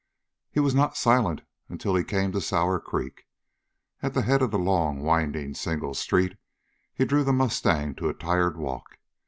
[0.49, 3.27] He was not silent until he came to Sour Creek.
[4.01, 6.37] At the head of the long, winding, single street
[6.91, 8.97] he drew the mustang to a tired walk.